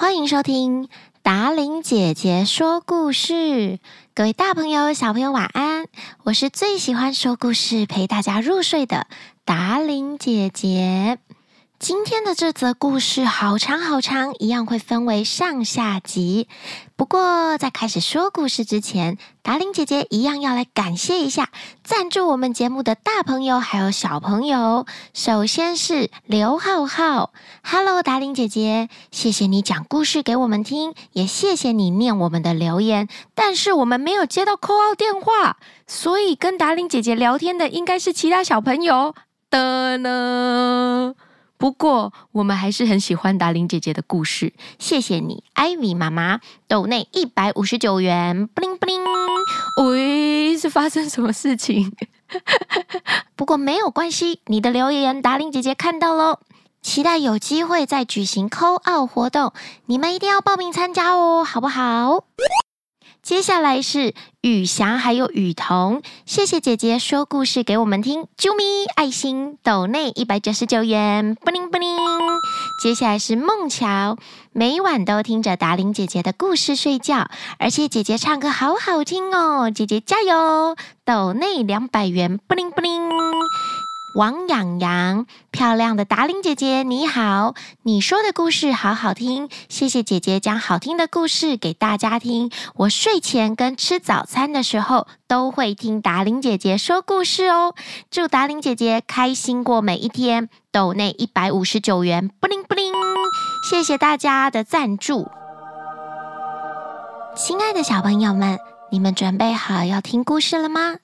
[0.00, 0.88] 欢迎收听
[1.22, 3.78] 达玲姐姐说故事。
[4.14, 5.88] 各位大朋友、小朋友，晚安！
[6.22, 9.06] 我是最喜欢说故事、陪大家入睡的
[9.44, 11.18] 达玲姐姐。
[11.80, 16.46] 今天的这则故事好长好长，一样会分为上下集。
[16.94, 21.48] 不过在开始说故事之前，达伶姐姐一样要来感谢一下
[21.82, 24.84] 赞助我们节目的大朋友还有小朋友。
[25.14, 27.32] 首先是刘浩浩
[27.64, 33.08] ，Hello，达伶姐姐，谢谢你讲故事给我们听，也谢谢你念我们的留言。
[33.34, 39.14] 但是我们没有接到扣号电话，所以跟达伶姐姐聊天的应该是其他小朋友
[39.48, 41.14] 的呢。
[41.60, 44.54] 不过，我们还是很喜欢达玲姐姐的故事。
[44.78, 48.98] 谢谢你，艾米妈妈，抖内一百五十九元，布灵布灵。
[49.82, 51.92] 喂，是发生什么事情？
[53.36, 56.38] 不过没有关系，你的留言达玲姐姐看到喽。
[56.80, 59.52] 期待有机会再举行 call out 活动，
[59.84, 62.24] 你们一定要报名参加哦，好不好？
[63.22, 68.26] 接下来是雨霞还有雨桐，谢谢姐姐说故事给我们听。
[68.36, 71.96] 啾咪爱心斗内一百九十九元，布灵布灵。
[72.82, 74.16] 接下来是梦桥，
[74.52, 80.74] 每晚都听着达玲姐姐的故事睡觉，而且姐姐唱歌好好听哦，姐姐加油！
[81.04, 83.02] 斗内两百元，布灵布灵。
[84.14, 87.54] 王洋洋，漂亮的达伶姐姐，你好！
[87.82, 92.50] 你说的故事好好听，谢谢姐姐讲好听的故事给大家听。
[92.74, 97.74] 我睡前跟吃早餐的时候都会听达伶姐姐说故事哦。
[98.10, 100.48] 祝达伶姐姐开心过每一天。
[100.72, 102.92] 抖内一百五十九元，布灵布灵，
[103.68, 105.28] 谢谢大家的赞助。
[107.36, 108.58] 亲爱的小朋友们，
[108.90, 110.98] 你们准备好要听故事了吗？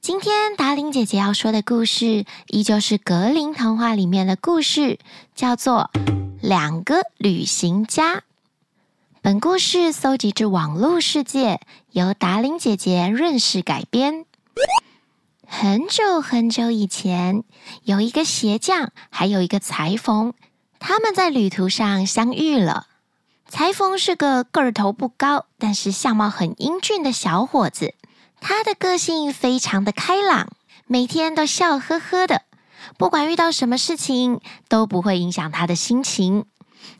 [0.00, 4.98] 今天达伶姐姐要说的故事，依旧是格林童话里面的故事，
[5.34, 5.90] 叫做
[6.40, 8.14] 《两个旅行家》。
[9.20, 11.60] 本故事搜集自网络世界，
[11.90, 14.24] 由达伶姐姐润饰改编。
[15.46, 17.44] 很久很久以前，
[17.82, 20.32] 有一个鞋匠，还有一个裁缝，
[20.78, 22.86] 他们在旅途上相遇了。
[23.46, 27.94] 裁缝是个个头不高，但是相貌很英俊的小伙子。
[28.40, 30.48] 他的个性非常的开朗，
[30.86, 32.42] 每天都笑呵呵的，
[32.98, 36.46] 不管遇到什么事情都不会影响他的心情。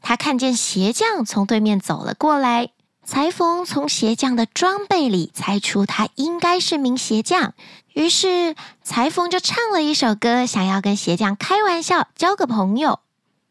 [0.02, 2.70] 他看见鞋匠从对面走了过来，
[3.04, 7.54] 裁缝从鞋匠的装备里猜出他应该是名鞋匠，
[7.94, 13.00] 于是裁缝就唱了一首歌，想要跟鞋匠开玩笑，交个朋友。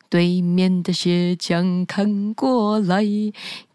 [0.09, 3.03] 对面的鞋匠看过来，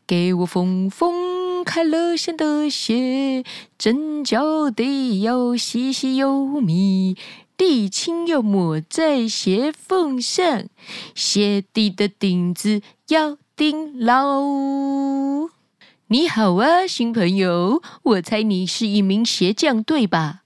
[0.07, 1.34] 给我缝缝。
[1.65, 3.43] 开了线的鞋，
[3.79, 7.17] 针脚得要细细又密，
[7.57, 10.67] 沥青要抹在鞋缝上，
[11.15, 14.43] 鞋底的钉子要钉牢。
[16.09, 20.43] 你好啊，新朋友，我猜你是一名鞋匠，对吧？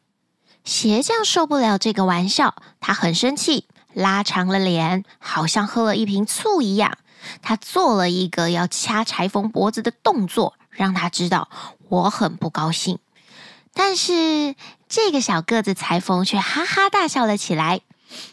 [0.64, 6.98] 鞋匠受不了这个玩笑，他很生气，拉长了脸，好像喝了一瓶醋一样。
[7.42, 10.54] 他做了一个要掐裁缝脖子的动作。
[10.78, 11.50] 让他知道
[11.88, 13.00] 我很不高兴，
[13.74, 14.54] 但是
[14.88, 17.80] 这个小个子裁缝却哈哈大笑了起来。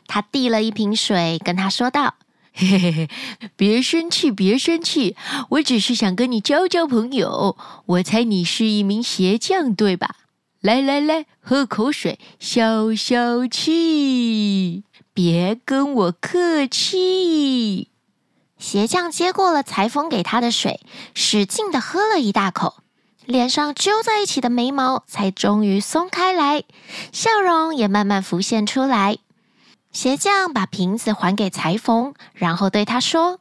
[0.06, 2.14] 他递了一瓶水，跟他说道
[2.54, 3.10] ：“嘿嘿嘿，
[3.58, 5.18] 别生气，别生气，
[5.50, 7.58] 我只是想跟你交交朋友。
[7.88, 10.16] 我猜你是一名鞋匠，对吧？
[10.62, 17.90] 来来来，喝口水，消消气，别跟我客气。”
[18.66, 20.84] 鞋匠接过了裁缝给他的水，
[21.14, 22.78] 使劲地喝了一大口，
[23.24, 26.64] 脸上揪在一起的眉毛才终于松开来，
[27.14, 29.20] 笑容也慢慢浮现出来。
[29.92, 33.40] 鞋匠把瓶子还给裁缝，然后对他说：“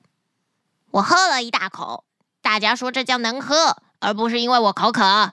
[0.93, 2.05] 我喝了一大口，
[2.43, 5.33] 大家说这叫能喝，而不是因为我口渴。”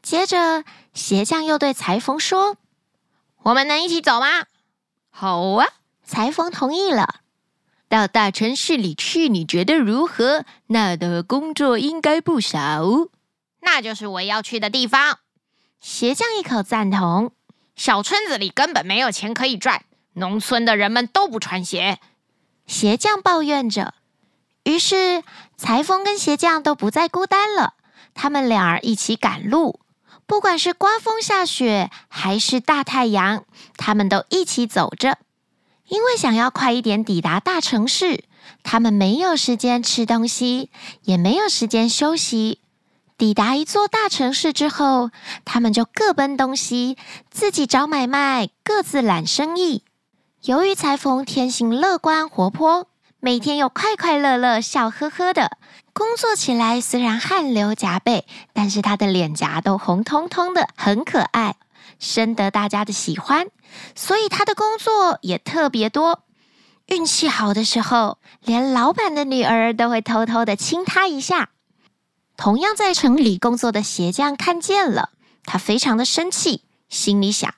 [0.00, 0.64] 接着，
[0.94, 2.56] 鞋匠又对裁缝说
[3.44, 4.46] ：“我们能一起走吗
[5.12, 5.66] ？”“好啊。”
[6.02, 7.16] 裁缝同意了。
[7.88, 10.44] 到大城市里去，你觉得如何？
[10.66, 13.08] 那的工作应该不少。
[13.60, 15.18] 那就是我要去的地方。
[15.80, 17.32] 鞋匠一口赞同。
[17.76, 19.84] 小村子里根本没有钱可以赚，
[20.14, 21.98] 农村的人们都不穿鞋。
[22.66, 23.94] 鞋匠抱怨着。
[24.64, 25.22] 于是
[25.56, 27.74] 裁缝跟鞋匠都不再孤单了，
[28.14, 29.78] 他们俩儿一起赶路，
[30.26, 33.44] 不管是刮风下雪还是大太阳，
[33.76, 35.18] 他们都一起走着。
[35.88, 38.24] 因为想要快一点抵达大城市，
[38.62, 40.70] 他们没有时间吃东西，
[41.02, 42.60] 也没有时间休息。
[43.18, 45.10] 抵达一座大城市之后，
[45.44, 46.98] 他们就各奔东西，
[47.30, 49.84] 自己找买卖，各自揽生意。
[50.42, 52.88] 由于裁缝天性乐观活泼，
[53.20, 55.56] 每天又快快乐乐、笑呵呵的。
[55.92, 61.56] 工作起来虽然汗流浃背，但是他的脸颊都红彤彤的，很可爱，
[61.98, 63.48] 深得大家的喜欢。
[63.94, 66.22] 所以他的工作也特别多。
[66.86, 71.50] 运气好的时候，连老板的女儿都会偷偷的亲他一下。
[72.36, 75.10] 同样在城里工作的鞋匠看见了，
[75.44, 77.54] 他非常的生气，心里想：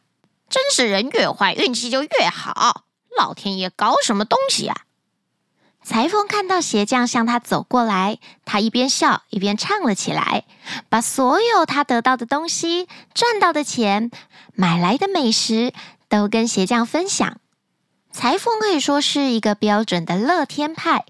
[0.49, 2.85] 真是人越坏，运气就越好。
[3.19, 4.83] 老天爷搞什么东西啊？
[5.89, 10.45] 裁缝看到鞋匠向他走过来，他一边笑一边唱了起来，
[10.91, 14.11] 把所有他得到的东西、赚到的钱、
[14.53, 15.73] 买来的美食
[16.11, 17.39] 都跟鞋匠分享。
[18.13, 21.07] 裁缝可以说是一个标准的乐天派，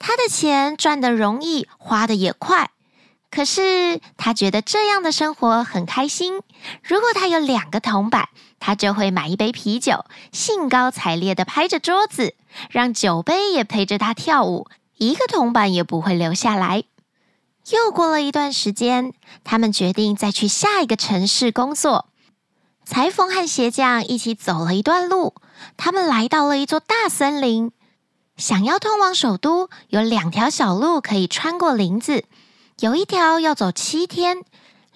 [0.00, 2.70] 他的钱赚得容易，花得也快。
[3.30, 6.40] 可是他觉得这样的生活很开心。
[6.82, 8.28] 如果他有两个铜板，
[8.58, 12.34] 他就会买一杯啤酒，兴高采烈地拍着桌子，
[12.70, 16.84] 让酒杯也陪着他跳舞，一个铜板也不会留下来。
[17.70, 19.12] 又过了一段时间，
[19.42, 22.06] 他们决定再去下一个城市工作。
[22.84, 25.34] 裁缝和鞋匠一起走了一段路，
[25.76, 27.72] 他们来到了一座大森林。
[28.36, 32.24] 想要通往首都，有两条小路可以穿过林子。
[32.78, 34.36] 有一条要走七天，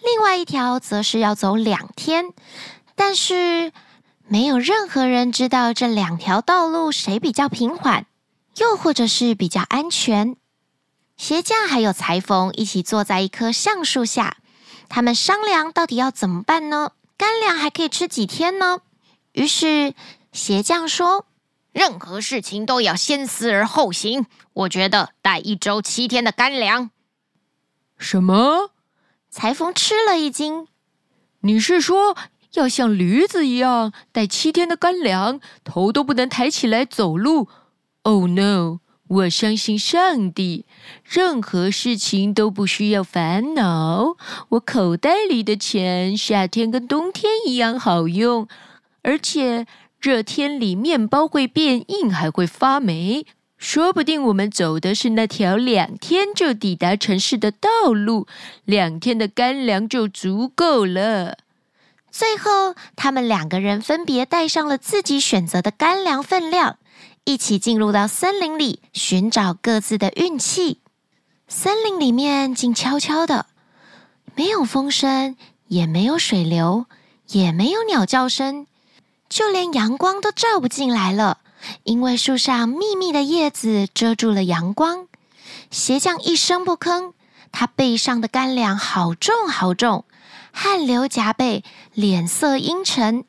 [0.05, 2.27] 另外一条则是要走两天，
[3.03, 3.73] 但是
[4.29, 8.05] 没有任何人知道这两条道路谁比较平缓，
[8.59, 10.37] 又或者是比较安全。
[11.17, 14.37] 鞋匠还有裁缝一起坐在一棵橡树下，
[14.91, 16.93] 他们商量到底要怎么办呢？
[17.17, 18.81] 干粮还可以吃几天呢？
[19.33, 19.95] 于是
[20.33, 21.25] 鞋匠说
[21.73, 26.91] ：“任何事情都要先思而后行，我觉得带一周七天的干粮。”
[27.97, 28.73] 什么？
[29.31, 30.69] 裁缝吃了一惊。
[31.41, 32.15] 你是说
[32.55, 37.49] 要像驴子一样带七天的干粮，头都不能抬起来走路
[38.03, 38.79] ？Oh no！
[39.09, 40.67] 我相信上帝，
[41.05, 44.17] 任何事情都不需要烦恼。
[44.51, 48.47] 我口袋里的钱，夏天跟冬天一样好用，
[49.03, 49.67] 而且
[50.01, 53.27] 热天里面包会变硬，还会发霉。
[53.59, 58.29] 说不定我们走的是那条两天就抵达城市的道路，
[58.65, 61.37] 两天的干粮就足够了。
[62.11, 66.79] 最后，他们两个人分别带上了自己选择的干粮分量，
[67.25, 70.81] 一起进入到森林里寻找各自的运气。
[71.47, 73.47] 森林里面静悄悄的，
[74.35, 75.37] 没有风声，
[75.69, 76.87] 也没有水流，
[77.29, 78.67] 也没有鸟叫声，
[79.29, 81.39] 就连阳光都照不进来了。
[81.85, 85.07] 因为树上密密的叶子遮住了阳光，
[85.71, 87.13] 鞋匠一声不吭，
[87.53, 90.05] 他背上的干粮好重好重，
[90.53, 91.65] 汗流浃背，
[91.95, 93.25] 脸色阴沉。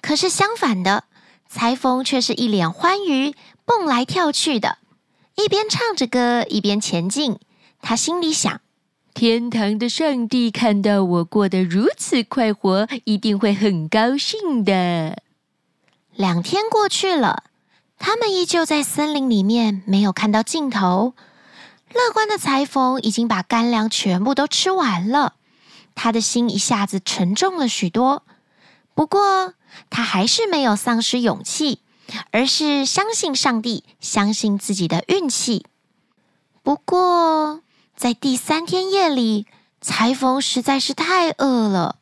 [0.00, 1.04] 可是相反的，
[1.48, 3.34] 裁缝却是一脸欢愉，
[3.64, 4.78] 蹦来跳去的，
[5.34, 7.38] 一边唱着歌，一边前进。
[7.82, 8.60] 他心里想：
[9.14, 15.22] 天堂的上帝看到我过得如此快活，一定会很高兴的。
[16.14, 17.44] 两天过去了，
[17.98, 21.14] 他们依旧在森林里面，没有看到尽头。
[21.92, 25.34] 乐观的裁缝已经把干粮全部都吃完了，
[25.96, 28.22] 他的心一下子沉重了许多。
[28.94, 29.54] 不过，
[29.90, 31.80] 他还是没有丧失勇气，
[32.30, 35.66] 而是相信上帝，相信自己的运气。
[36.62, 37.62] 不过，
[37.96, 39.46] 在第三天夜里，
[39.80, 41.96] 裁缝实在是太饿了。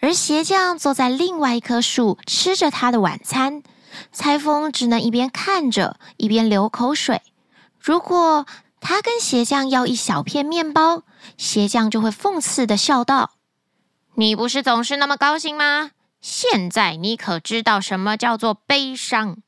[0.00, 3.62] 而鞋匠坐在另外一棵树吃着他的晚餐，
[4.12, 7.22] 裁缝只能一边看着一边流口水。
[7.80, 8.44] 如果
[8.80, 11.04] 他跟鞋匠要一小片面包，
[11.38, 13.30] 鞋匠就会讽刺的笑道
[14.16, 15.90] ：“你不是总是那么高兴吗？
[16.20, 19.38] 现在你可知道什么叫做悲伤？”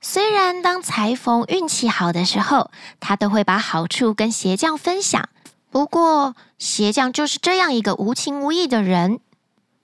[0.00, 2.70] 虽然当裁缝运气好的时候，
[3.00, 5.28] 他都会把好处跟鞋匠分享，
[5.70, 9.20] 不过鞋匠就是这样一个无情无义的人。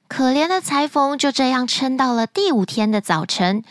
[0.08, 3.64] 可怜的裁缝就这样撑到了第五天的早晨，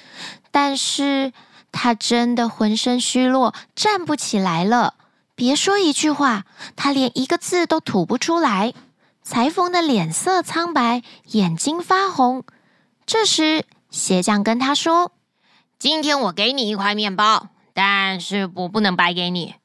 [0.52, 1.32] 但是
[1.72, 4.96] 他真的浑身虚弱，站不起来了。
[5.36, 8.74] 别说一句话，他连一个字都吐不出来。
[9.24, 12.44] 裁缝的脸色苍白，眼睛发红。
[13.06, 15.12] 这时，鞋匠跟他说
[15.78, 19.56] ：“今天我给你一块面包，但是我不能白给你，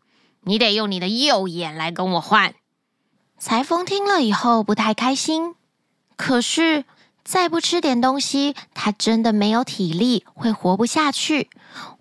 [0.42, 2.54] 你得用你的右眼来跟我换。”
[3.38, 5.54] 裁缝听了以后不太开心。
[6.16, 6.84] 可是，
[7.25, 11.50] 再不吃点东西，他真的没有体力，会活不下去。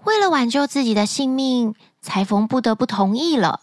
[0.03, 3.61] 为了挽救自己的性命，裁缝不得不同意了。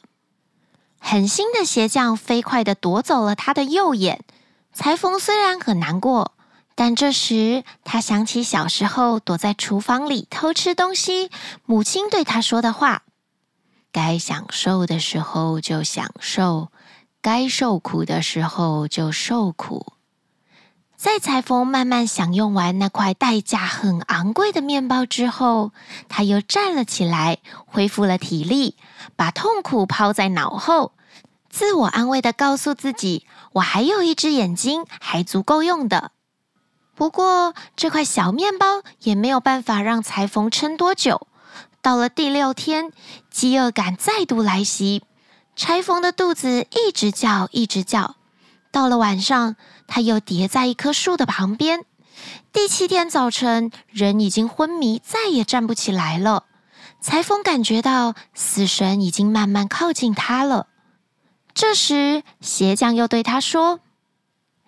[1.04, 4.24] 狠心的鞋匠飞快地夺走了他的右眼。
[4.72, 6.32] 裁缝虽然很难过，
[6.74, 11.30] 但这时他想起小时候躲在厨房里偷吃东西，
[11.66, 13.02] 母亲对他说的话
[13.92, 16.68] ：“该享受的时候就享受，
[17.20, 19.92] 该受苦的时候就受苦。
[21.02, 25.72] 在裁缝慢慢享用完那块代价很昂贵的面包之后，
[26.08, 28.76] 他又站了起来，恢复了体力，
[29.16, 30.92] 把痛苦抛在脑后，
[31.50, 36.12] 自我安慰地告诉自己：“我还有一只眼睛，还足够用的。”
[36.94, 41.26] 不过，这块小面包也没有办法让裁缝撑多久。
[41.80, 42.92] 到了第六天，
[43.28, 45.02] 饥饿感再度来袭，
[45.56, 48.14] 裁缝的肚子一直叫，一直叫。
[48.72, 49.54] 到了晚上，
[49.86, 51.84] 他又叠在一棵树的旁边。
[52.52, 56.46] 第七天早晨，人已经昏迷，再也站不起来了。
[56.98, 60.68] 裁缝感觉到死神已经慢慢靠近他了。
[61.52, 63.80] 这时，鞋匠又对他说：“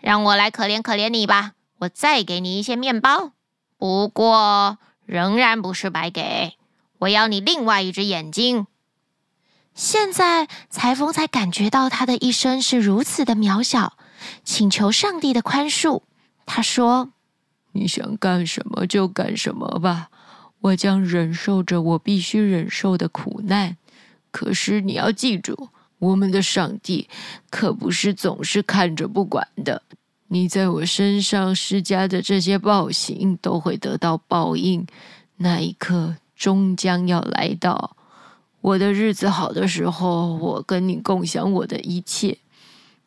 [0.00, 3.30] 让我来可怜可怜你吧，我再给你一些面包。
[3.78, 6.58] 不过，仍然不是白给，
[6.98, 8.66] 我要你另外一只眼睛。”
[9.74, 13.96] 现在裁缝才感觉到他的一生是如此的渺小，
[14.44, 16.02] 请求上帝的宽恕。
[16.46, 17.10] 他说
[17.72, 20.10] ：“你想干什么就干什么吧，
[20.60, 23.76] 我将忍受着我必须忍受的苦难。
[24.30, 27.08] 可是你要记住，我们的上帝
[27.50, 29.82] 可不是总是看着不管的。
[30.28, 34.86] 你在我身上施加的这些暴行都会得到报应，
[35.38, 37.93] 那一刻终将要来到。”
[38.64, 42.38] 我的日子好的时候，我跟你共享我的一切。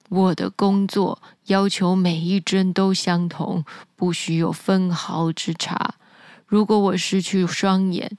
[0.07, 5.95] 我的工作要求每一针都相同，不许有分毫之差。
[6.45, 8.15] 如果我失去双眼，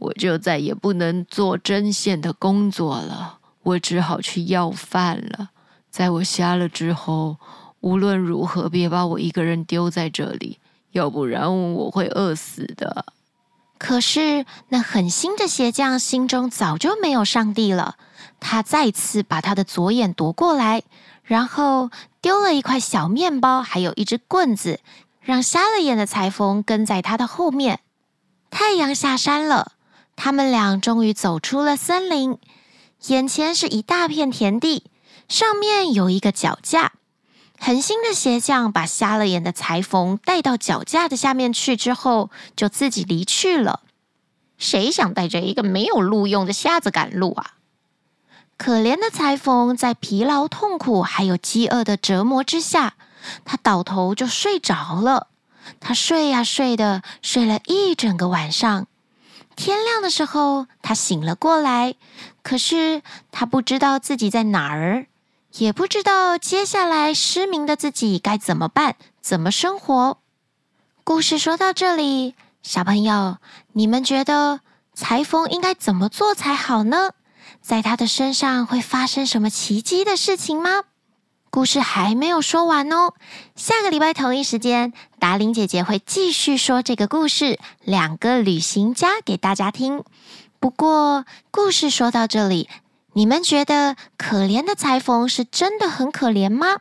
[0.00, 3.38] 我就再也不能做针线的工作了。
[3.62, 5.48] 我只好去要饭了。
[5.88, 7.38] 在我瞎了之后，
[7.80, 10.58] 无论如何别把我一个人丢在这里，
[10.90, 13.06] 要不然我会饿死的。
[13.84, 17.96] 可是，那狠心的鞋匠心中早就没有上帝了。
[18.38, 20.84] 他再次把他的左眼夺过来，
[21.24, 24.78] 然后丢了一块小面包，还有一只棍子，
[25.20, 27.80] 让瞎了眼的裁缝跟在他的后面。
[28.50, 29.72] 太阳下山了，
[30.14, 32.38] 他们俩终于走出了森林。
[33.08, 34.84] 眼前是一大片田地，
[35.28, 36.92] 上面有一个脚架。
[37.64, 43.82] 狠心的鞋匠把瞎了眼的裁缝带到脚架的下面去之后，就自己离去了。
[44.58, 47.54] 谁想带着一个没有路用的瞎子赶路啊？
[48.56, 52.94] 可怜的裁缝在疲劳、痛苦还有饥饿的折磨之下，
[53.44, 55.28] 他倒头就睡着了。
[55.78, 58.88] 他睡呀睡的，睡了一整个晚上。
[59.54, 61.94] 天亮的时候，他醒了过来，
[62.42, 65.06] 可是他不知道自己在哪儿。
[65.58, 70.18] 也不知道接下来失明的自己该怎么办，怎么生活。
[71.04, 73.36] 故事说到这里，小朋友，
[73.72, 74.60] 你们觉得
[74.94, 77.10] 裁缝应该怎么做才好呢？
[77.60, 80.84] 在他的身上会发生什么奇迹的事情吗？
[81.50, 83.12] 故事还没有说完哦，
[83.54, 87.44] 下个礼拜同一时间，达琳姐姐会继续说这个故事
[87.84, 90.02] 《两个旅行家》给大家听。
[90.58, 92.70] 不过，故事说到这里。
[93.14, 96.78] 你们觉得可怜的裁缝是真的很可怜吗？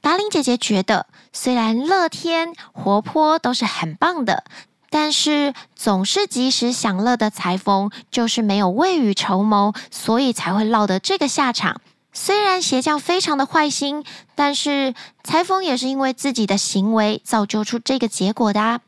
[0.00, 4.44] 达令姐姐觉得，虽然乐天、活泼都是很棒的，
[4.88, 11.80] 但是总是及时享乐的裁缝就是没有未雨绸缪，所以才会落得这个下场。
[12.12, 18.80] 虽然鞋匠非常的坏心，但是裁缝也是因为自己的行为造就出这个结果的啊。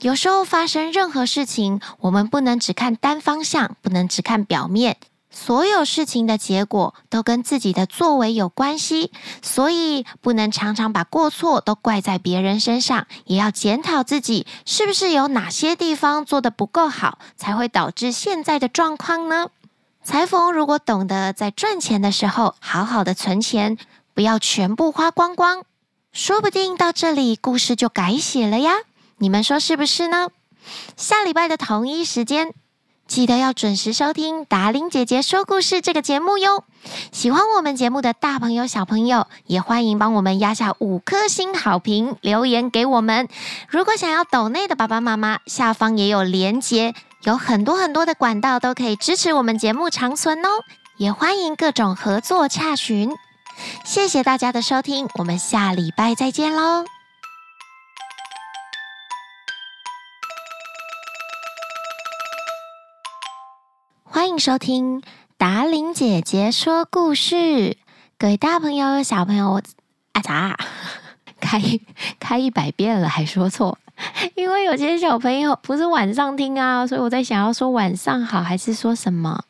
[0.00, 4.96] 有时候发生任何事情，我们不能只看单方向，不能只看表面。
[5.34, 9.10] 所有事情的结果都跟自己的作为有关系，
[9.40, 19.48] 所以不能常常把过错都怪在别人身上，也要检讨自己是不是有哪些地方做得不够好，才会导致现在的状况呢？
[20.04, 23.78] 裁缝如果懂得在赚钱的时候好好的存钱，
[24.14, 25.64] 不要全部花光光，
[26.12, 28.72] 说不定到这里故事就改写了呀！
[29.18, 30.28] 你们说是不是呢？
[30.96, 32.52] 下礼拜的同一时间。
[33.12, 36.64] 记得要准时收听达伶姐姐说故事这个节目哟！
[37.12, 43.28] 喜欢我们节目的大朋友、小朋友，也欢迎帮我们压下五颗星好评，留言给我们。
[43.68, 50.48] 如果想要抖内的爸爸妈妈，下方也有连结，有很多很多的管道都可以支持我们节目长存哦。
[50.96, 53.10] 也欢迎各种合作洽询。
[53.84, 56.86] 谢谢大家的收听，我们下礼拜再见喽！
[64.22, 65.02] 欢迎收听
[65.36, 67.76] 达玲姐姐说故事，
[68.16, 69.62] 各位大朋友、小朋友，我
[70.12, 70.56] 啊咋
[71.40, 71.60] 开
[72.20, 73.76] 开一百遍了还说错？
[74.36, 79.42] 因为有些小朋友不是晚上听啊，所以我在想要说晚上好还是说什么？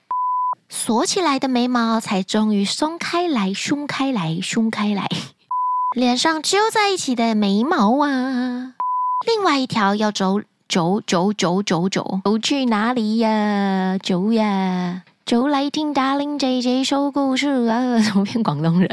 [0.71, 5.07] 锁起来的眉毛才终于松开来，松开来，松开来。
[5.95, 8.73] 脸上揪在一起的眉毛啊，
[9.27, 10.41] 另外一条要走
[10.73, 13.99] 走走走走走，走去哪里呀？
[14.03, 18.01] 走呀，走来听 Darling 姐姐说故事啊！
[18.01, 18.89] 怎么变广东人？